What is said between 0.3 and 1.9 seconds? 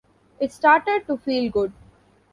It started to feel good.